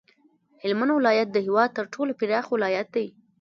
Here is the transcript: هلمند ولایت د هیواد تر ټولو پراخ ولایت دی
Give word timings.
هلمند 0.61 0.91
ولایت 0.97 1.27
د 1.31 1.37
هیواد 1.45 1.69
تر 1.77 1.85
ټولو 1.93 2.11
پراخ 2.19 2.45
ولایت 2.53 2.87
دی 2.95 3.07